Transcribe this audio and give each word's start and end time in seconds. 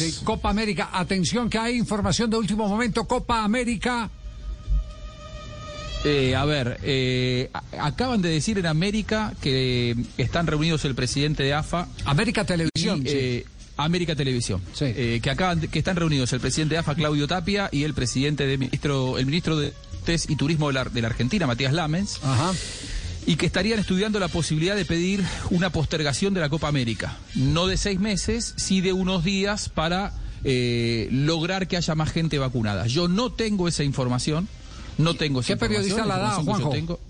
Sí, 0.00 0.24
Copa 0.24 0.50
América. 0.50 0.90
Atención 0.92 1.50
que 1.50 1.58
hay 1.58 1.76
información 1.76 2.30
de 2.30 2.36
último 2.36 2.68
momento. 2.68 3.04
Copa 3.04 3.44
América. 3.44 4.10
Eh, 6.04 6.34
a 6.34 6.44
ver, 6.46 6.78
eh, 6.82 7.50
acaban 7.78 8.22
de 8.22 8.30
decir 8.30 8.58
en 8.58 8.66
América 8.66 9.34
que 9.42 9.94
están 10.16 10.46
reunidos 10.46 10.84
el 10.86 10.94
presidente 10.94 11.42
de 11.42 11.52
AFA. 11.52 11.88
América 12.06 12.44
Televisión. 12.44 13.02
Eh, 13.04 13.44
América 13.76 14.14
Televisión. 14.14 14.62
que 14.74 15.30
acaban 15.30 15.60
que 15.60 15.78
están 15.78 15.96
reunidos 15.96 16.32
el 16.32 16.40
presidente 16.40 16.74
de 16.74 16.78
AFA, 16.78 16.94
Claudio 16.94 17.26
Tapia, 17.26 17.68
y 17.72 17.84
el 17.84 17.94
presidente 17.94 18.46
de 18.46 18.58
ministro, 18.58 19.18
el 19.18 19.26
ministro 19.26 19.56
de 19.56 19.72
y 20.28 20.34
Turismo 20.34 20.68
de 20.68 20.74
la, 20.74 20.84
de 20.84 21.02
la 21.02 21.08
Argentina, 21.08 21.46
Matías 21.46 21.72
Lamens. 21.72 22.18
Ajá 22.24 22.52
y 23.26 23.36
que 23.36 23.46
estarían 23.46 23.78
estudiando 23.78 24.18
la 24.18 24.28
posibilidad 24.28 24.76
de 24.76 24.84
pedir 24.84 25.24
una 25.50 25.70
postergación 25.70 26.34
de 26.34 26.40
la 26.40 26.48
Copa 26.48 26.68
América. 26.68 27.16
No 27.34 27.66
de 27.66 27.76
seis 27.76 28.00
meses, 28.00 28.54
sí 28.56 28.80
de 28.80 28.92
unos 28.92 29.24
días 29.24 29.68
para 29.68 30.12
lograr 30.42 31.68
que 31.68 31.76
haya 31.76 31.94
más 31.94 32.10
gente 32.10 32.38
vacunada. 32.38 32.86
Yo 32.86 33.08
no 33.08 33.30
tengo 33.30 33.68
esa 33.68 33.84
información. 33.84 34.48
No 34.98 35.14
tengo 35.14 35.42
¿Qué 35.42 35.56
periodista 35.56 36.04
la 36.04 36.18
da, 36.18 36.30
Juanjo? 36.36 36.70
Tengo, 36.70 37.00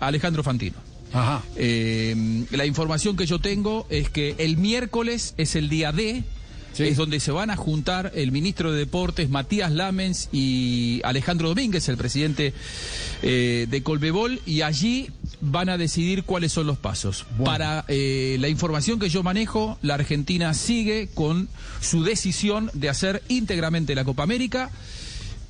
Alejandro 0.00 0.42
Fantino. 0.42 0.76
Ajá. 1.12 1.42
Eh, 1.56 2.44
la 2.50 2.66
información 2.66 3.16
que 3.16 3.26
yo 3.26 3.38
tengo 3.38 3.86
es 3.88 4.10
que 4.10 4.34
el 4.38 4.56
miércoles 4.56 5.34
es 5.36 5.54
el 5.54 5.68
día 5.68 5.92
D, 5.92 6.24
es 6.78 6.96
donde 6.96 7.20
se 7.20 7.30
van 7.30 7.50
a 7.50 7.56
juntar 7.56 8.12
el 8.14 8.32
ministro 8.32 8.72
de 8.72 8.78
Deportes 8.78 9.30
Matías 9.30 9.72
Lamens 9.72 10.28
y 10.32 11.00
Alejandro 11.04 11.48
Domínguez, 11.48 11.88
el 11.88 11.96
presidente 11.96 12.52
eh, 13.22 13.66
de 13.68 13.82
Colbebol, 13.82 14.40
y 14.46 14.62
allí 14.62 15.10
van 15.40 15.68
a 15.68 15.78
decidir 15.78 16.24
cuáles 16.24 16.52
son 16.52 16.66
los 16.66 16.78
pasos. 16.78 17.26
Para 17.44 17.84
eh, 17.88 18.36
la 18.40 18.48
información 18.48 18.98
que 18.98 19.08
yo 19.08 19.22
manejo, 19.22 19.78
la 19.82 19.94
Argentina 19.94 20.54
sigue 20.54 21.08
con 21.14 21.48
su 21.80 22.02
decisión 22.02 22.70
de 22.74 22.88
hacer 22.88 23.22
íntegramente 23.28 23.94
la 23.94 24.04
Copa 24.04 24.22
América 24.22 24.70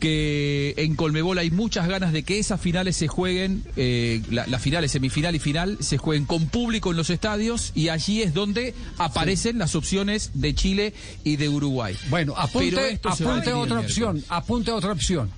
que 0.05 0.75
en 0.77 0.97
Colmebol 0.97 1.39
hay 1.39 1.51
muchas 1.51 1.89
ganas 1.89 2.13
de 2.13 2.25
que 2.25 2.39
esas 2.39 2.61
finales 2.61 2.95
se 2.95 3.09
jueguen, 3.09 3.65
eh, 3.75 4.21
las 4.29 4.61
finales, 4.61 4.93
semifinal 4.93 5.35
y 5.35 5.39
final, 5.39 5.79
se 5.81 5.97
jueguen 5.97 6.27
con 6.27 6.45
público 6.49 6.91
en 6.91 6.99
los 6.99 7.09
estadios 7.09 7.73
y 7.75 7.89
allí 7.89 8.21
es 8.21 8.35
donde 8.35 8.75
aparecen 8.99 9.57
las 9.57 9.75
opciones 9.75 10.33
de 10.35 10.55
Chile 10.55 10.93
y 11.25 11.37
de 11.37 11.49
Uruguay. 11.49 11.97
Bueno, 12.11 12.35
apunte, 12.37 13.01
apunte 13.03 13.55
otra 13.55 13.81
opción, 13.81 14.23
apunte 14.29 14.73
otra 14.73 14.93
opción. 14.93 15.31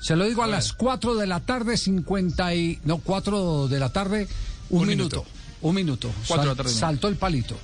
Se 0.00 0.16
lo 0.16 0.24
digo 0.24 0.42
a, 0.42 0.46
las 0.46 0.72
4 0.72 1.16
de 1.16 1.26
la 1.26 1.40
tarde, 1.40 1.76
50 1.76 2.54
y... 2.54 2.78
No, 2.84 2.96
4 2.96 3.68
de 3.68 3.78
la 3.78 3.92
tarde, 3.92 4.28
un, 4.70 4.88
minuto. 4.88 5.26
Un 5.60 5.74
minuto. 5.74 6.10
saltó 6.24 7.08
el 7.08 7.16
palito. 7.16 7.58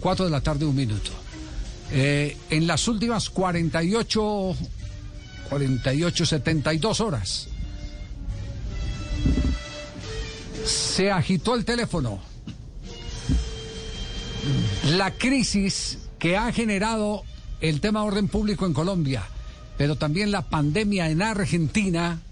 4 0.00 0.24
de 0.24 0.30
la 0.30 0.40
tarde, 0.40 0.64
un 0.64 0.74
minuto. 0.74 1.10
Eh, 1.90 2.34
en 2.48 2.66
las 2.66 2.88
últimas 2.88 3.28
48 3.28 4.56
48, 5.52 6.24
72 6.24 7.00
horas. 7.00 7.48
Se 10.64 11.10
agitó 11.10 11.54
el 11.54 11.66
teléfono. 11.66 12.20
La 14.86 15.10
crisis 15.10 15.98
que 16.18 16.38
ha 16.38 16.50
generado 16.52 17.24
el 17.60 17.82
tema 17.82 18.02
orden 18.02 18.28
público 18.28 18.64
en 18.64 18.72
Colombia, 18.72 19.24
pero 19.76 19.96
también 19.96 20.30
la 20.30 20.48
pandemia 20.48 21.10
en 21.10 21.20
Argentina, 21.20 22.22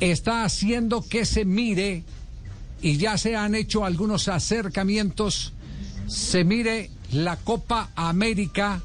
está 0.00 0.44
haciendo 0.44 1.06
que 1.06 1.26
se 1.26 1.44
mire, 1.44 2.02
y 2.80 2.96
ya 2.96 3.18
se 3.18 3.36
han 3.36 3.54
hecho 3.54 3.84
algunos 3.84 4.28
acercamientos, 4.28 5.52
se 6.06 6.44
mire 6.44 6.90
la 7.12 7.36
Copa 7.36 7.90
América 7.94 8.80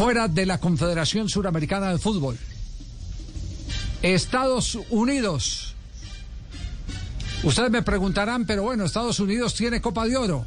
fuera 0.00 0.28
de 0.28 0.46
la 0.46 0.56
Confederación 0.56 1.28
Suramericana 1.28 1.92
de 1.92 1.98
Fútbol. 1.98 2.38
Estados 4.00 4.78
Unidos. 4.88 5.74
Ustedes 7.42 7.70
me 7.70 7.82
preguntarán, 7.82 8.46
pero 8.46 8.62
bueno, 8.62 8.86
Estados 8.86 9.20
Unidos 9.20 9.52
tiene 9.52 9.82
Copa 9.82 10.06
de 10.06 10.16
Oro. 10.16 10.46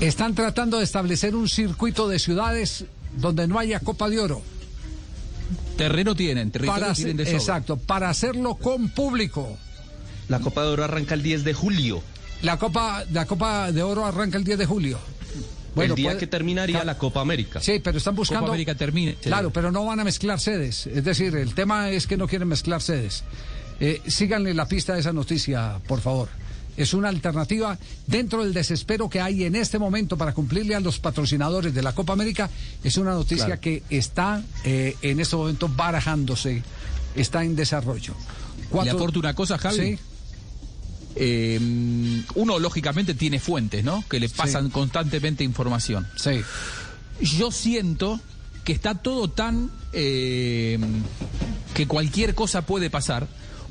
Están 0.00 0.34
tratando 0.34 0.76
de 0.76 0.84
establecer 0.84 1.34
un 1.34 1.48
circuito 1.48 2.08
de 2.08 2.18
ciudades 2.18 2.84
donde 3.16 3.48
no 3.48 3.58
haya 3.58 3.80
Copa 3.80 4.10
de 4.10 4.20
Oro. 4.20 4.42
Terreno 5.78 6.14
tienen, 6.14 6.50
territorio 6.50 6.92
tienen 6.92 7.16
de 7.16 7.22
Exacto, 7.22 7.78
para 7.78 8.10
hacerlo 8.10 8.56
con 8.56 8.90
público. 8.90 9.56
La 10.28 10.40
Copa 10.40 10.62
de 10.62 10.68
Oro 10.68 10.84
arranca 10.84 11.14
el 11.14 11.22
10 11.22 11.44
de 11.44 11.54
julio. 11.54 12.02
La 12.42 12.58
Copa, 12.58 13.02
la 13.10 13.24
Copa 13.24 13.72
de 13.72 13.82
Oro 13.82 14.04
arranca 14.04 14.36
el 14.36 14.44
10 14.44 14.58
de 14.58 14.66
julio. 14.66 14.98
Bueno, 15.78 15.94
el 15.94 15.96
día 15.96 16.18
que 16.18 16.26
terminaría 16.26 16.84
la 16.84 16.98
Copa 16.98 17.20
América. 17.20 17.60
Sí, 17.60 17.80
pero 17.82 17.98
están 17.98 18.14
buscando. 18.14 18.40
Copa 18.42 18.52
América 18.52 18.74
termine. 18.74 19.14
Claro, 19.14 19.50
pero 19.50 19.70
no 19.70 19.84
van 19.84 20.00
a 20.00 20.04
mezclar 20.04 20.40
sedes. 20.40 20.86
Es 20.86 21.04
decir, 21.04 21.34
el 21.36 21.54
tema 21.54 21.90
es 21.90 22.06
que 22.06 22.16
no 22.16 22.26
quieren 22.26 22.48
mezclar 22.48 22.82
sedes. 22.82 23.24
Eh, 23.80 24.02
síganle 24.06 24.54
la 24.54 24.66
pista 24.66 24.94
de 24.94 25.00
esa 25.00 25.12
noticia, 25.12 25.78
por 25.86 26.00
favor. 26.00 26.28
Es 26.76 26.94
una 26.94 27.08
alternativa 27.08 27.76
dentro 28.06 28.44
del 28.44 28.54
desespero 28.54 29.08
que 29.08 29.20
hay 29.20 29.44
en 29.44 29.56
este 29.56 29.78
momento 29.78 30.16
para 30.16 30.32
cumplirle 30.32 30.76
a 30.76 30.80
los 30.80 30.98
patrocinadores 31.00 31.74
de 31.74 31.82
la 31.82 31.92
Copa 31.92 32.12
América. 32.12 32.50
Es 32.84 32.96
una 32.96 33.12
noticia 33.12 33.58
que 33.58 33.82
está 33.90 34.42
eh, 34.64 34.96
en 35.02 35.18
este 35.18 35.34
momento 35.34 35.68
barajándose, 35.68 36.62
está 37.16 37.42
en 37.42 37.56
desarrollo. 37.56 38.14
¿Le 38.84 38.90
aporto 38.90 39.18
una 39.18 39.34
cosa, 39.34 39.58
Javi? 39.58 39.96
Sí. 39.96 39.98
Eh, 41.16 41.58
uno 42.34 42.58
lógicamente 42.58 43.14
tiene 43.14 43.40
fuentes, 43.40 43.84
¿no? 43.84 44.04
Que 44.08 44.20
le 44.20 44.28
pasan 44.28 44.70
constantemente 44.70 45.44
información. 45.44 46.06
Sí. 46.16 46.42
Yo 47.20 47.50
siento 47.50 48.20
que 48.64 48.72
está 48.72 48.94
todo 48.94 49.28
tan 49.28 49.70
eh, 49.92 50.78
que 51.74 51.86
cualquier 51.86 52.34
cosa 52.34 52.62
puede 52.62 52.90
pasar, 52.90 53.26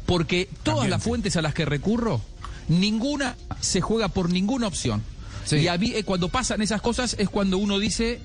porque 0.05 0.49
todas 0.63 0.89
las 0.89 1.03
fuentes 1.03 1.37
a 1.37 1.41
las 1.41 1.53
que 1.53 1.65
recurro, 1.65 2.21
ninguna 2.67 3.37
se 3.61 3.81
juega 3.81 4.07
por 4.09 4.29
ninguna 4.31 4.67
opción. 4.67 5.03
Y 5.51 5.67
a 5.67 5.77
mí, 5.77 5.93
eh, 5.95 6.03
cuando 6.03 6.27
pasan 6.29 6.61
esas 6.61 6.81
cosas 6.81 7.15
es 7.19 7.29
cuando 7.29 7.57
uno 7.57 7.79
dice 7.79 8.19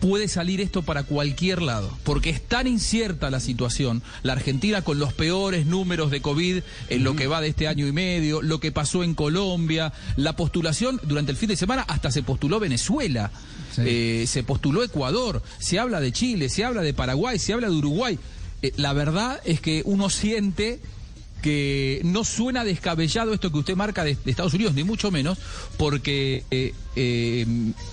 puede 0.00 0.28
salir 0.28 0.60
esto 0.60 0.82
para 0.82 1.04
cualquier 1.04 1.62
lado, 1.62 1.96
porque 2.04 2.30
es 2.30 2.42
tan 2.42 2.66
incierta 2.66 3.30
la 3.30 3.38
situación. 3.38 4.02
La 4.22 4.32
Argentina 4.32 4.82
con 4.82 4.98
los 4.98 5.12
peores 5.12 5.66
números 5.66 6.10
de 6.10 6.22
COVID 6.22 6.62
en 6.88 7.04
lo 7.04 7.14
que 7.14 7.26
va 7.26 7.40
de 7.40 7.48
este 7.48 7.68
año 7.68 7.86
y 7.86 7.92
medio, 7.92 8.42
lo 8.42 8.58
que 8.60 8.72
pasó 8.72 9.04
en 9.04 9.14
Colombia, 9.14 9.92
la 10.16 10.34
postulación 10.34 11.00
durante 11.04 11.32
el 11.32 11.38
fin 11.38 11.50
de 11.50 11.56
semana, 11.56 11.82
hasta 11.82 12.10
se 12.10 12.22
postuló 12.22 12.58
Venezuela, 12.58 13.30
eh, 13.78 14.24
se 14.26 14.42
postuló 14.42 14.82
Ecuador, 14.82 15.42
se 15.58 15.78
habla 15.78 16.00
de 16.00 16.12
Chile, 16.12 16.48
se 16.48 16.64
habla 16.64 16.82
de 16.82 16.94
Paraguay, 16.94 17.38
se 17.38 17.52
habla 17.52 17.68
de 17.68 17.76
Uruguay. 17.76 18.18
Eh, 18.62 18.72
la 18.76 18.92
verdad 18.92 19.40
es 19.44 19.60
que 19.60 19.82
uno 19.84 20.10
siente 20.10 20.80
que 21.40 22.00
no 22.04 22.24
suena 22.24 22.64
descabellado 22.64 23.34
esto 23.34 23.50
que 23.50 23.58
usted 23.58 23.76
marca 23.76 24.04
de, 24.04 24.16
Estados 24.26 24.54
Unidos, 24.54 24.74
ni 24.74 24.84
mucho 24.84 25.10
menos, 25.10 25.38
porque 25.76 26.44
eh, 26.50 26.74
eh, 26.96 27.46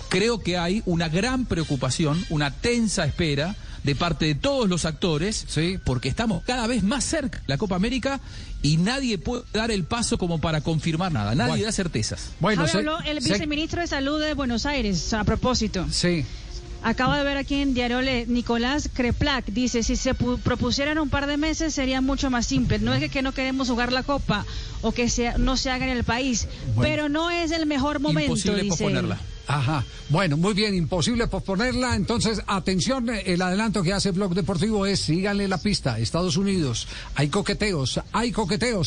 creo 0.08 0.40
que 0.40 0.58
hay 0.58 0.82
una 0.86 1.08
gran 1.08 1.46
preocupación, 1.46 2.24
una 2.30 2.52
tensa 2.52 3.04
espera 3.04 3.56
de 3.84 3.94
parte 3.94 4.26
de 4.26 4.34
todos 4.34 4.68
los 4.68 4.84
actores, 4.84 5.46
porque 5.84 6.08
estamos 6.08 6.42
cada 6.44 6.66
vez 6.66 6.82
más 6.82 7.04
cerca 7.04 7.38
de 7.38 7.44
la 7.46 7.58
Copa 7.58 7.76
América 7.76 8.20
y 8.62 8.76
nadie 8.76 9.18
puede 9.18 9.44
dar 9.52 9.70
el 9.70 9.84
paso 9.84 10.18
como 10.18 10.40
para 10.40 10.60
confirmar 10.60 11.12
nada, 11.12 11.34
nadie 11.34 11.64
da 11.64 11.72
certezas. 11.72 12.32
Bueno, 12.40 12.66
habló 12.72 13.00
el 13.00 13.20
viceministro 13.20 13.80
de 13.80 13.86
Salud 13.86 14.20
de 14.20 14.34
Buenos 14.34 14.66
Aires 14.66 15.12
a 15.14 15.24
propósito. 15.24 15.86
Sí. 15.90 16.24
Acabo 16.88 17.12
de 17.12 17.22
ver 17.22 17.36
aquí 17.36 17.56
en 17.56 17.74
Diario 17.74 18.00
Nicolás 18.28 18.88
Creplac, 18.90 19.44
dice, 19.44 19.82
si 19.82 19.94
se 19.94 20.14
propusieran 20.14 20.98
un 20.98 21.10
par 21.10 21.26
de 21.26 21.36
meses 21.36 21.74
sería 21.74 22.00
mucho 22.00 22.30
más 22.30 22.46
simple. 22.46 22.78
No 22.78 22.94
es 22.94 23.10
que, 23.10 23.20
no 23.20 23.32
queremos 23.32 23.68
jugar 23.68 23.92
la 23.92 24.04
Copa 24.04 24.46
o 24.80 24.92
que 24.92 25.10
sea, 25.10 25.36
no 25.36 25.58
se 25.58 25.70
haga 25.70 25.84
en 25.84 25.94
el 25.94 26.04
país, 26.04 26.48
pero 26.80 27.10
no 27.10 27.30
es 27.30 27.50
el 27.50 27.66
mejor 27.66 28.00
momento, 28.00 28.32
imposible 28.32 28.62
dice 28.62 28.70
posponerla. 28.70 29.20
Ajá, 29.48 29.84
bueno, 30.10 30.36
muy 30.36 30.52
bien, 30.54 30.74
imposible 30.74 31.26
posponerla. 31.26 31.94
Entonces, 31.94 32.40
atención, 32.46 33.08
el 33.08 33.40
adelanto 33.40 33.82
que 33.82 33.94
hace 33.94 34.10
Blog 34.10 34.34
Deportivo 34.34 34.84
es, 34.84 35.00
síganle 35.00 35.48
la 35.48 35.58
pista, 35.58 35.98
Estados 35.98 36.36
Unidos, 36.36 36.86
hay 37.14 37.28
coqueteos, 37.28 38.00
hay 38.12 38.30
coqueteos. 38.30 38.86